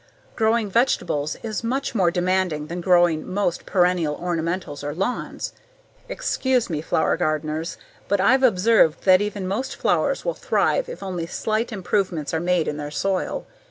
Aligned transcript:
Growing 0.35 0.67
vegetables 0.67 1.35
is 1.43 1.63
much 1.63 1.93
more 1.93 2.09
demanding 2.09 2.65
than 2.65 2.81
growing 2.81 3.23
most 3.31 3.67
perennial 3.67 4.15
ornamentals 4.17 4.83
or 4.83 4.95
lawns. 4.95 5.53
Excuse 6.09 6.71
me, 6.71 6.81
flower 6.81 7.15
gardeners, 7.15 7.77
but 8.07 8.19
I've 8.19 8.41
observed 8.41 9.03
that 9.03 9.21
even 9.21 9.47
most 9.47 9.75
flowers 9.75 10.25
will 10.25 10.33
thrive 10.33 10.89
if 10.89 11.03
only 11.03 11.27
slight 11.27 11.71
improvements 11.71 12.33
are 12.33 12.39
made 12.39 12.67
in 12.67 12.77
their 12.77 12.89
soil. 12.89 13.45